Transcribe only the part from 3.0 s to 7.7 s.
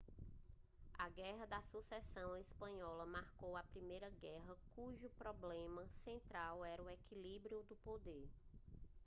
marcou a primeira guerra cujo problema central era o equilíbrio